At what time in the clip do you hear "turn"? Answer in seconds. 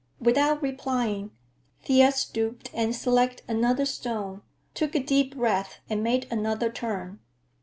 6.71-7.19